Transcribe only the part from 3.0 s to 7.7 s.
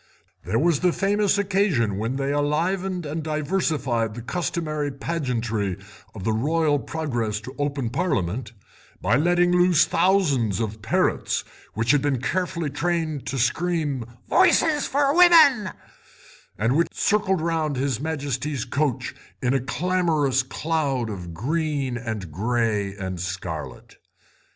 and diversified the customary pageantry of the Royal progress to